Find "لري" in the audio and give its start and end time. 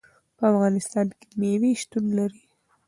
2.17-2.43